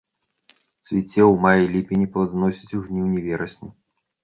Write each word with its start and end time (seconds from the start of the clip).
Цвіце 0.89 1.21
у 1.33 1.35
маі-ліпені, 1.43 2.09
плоданасіць 2.17 2.75
у 2.81 2.83
жніўні-верасні. 2.89 3.73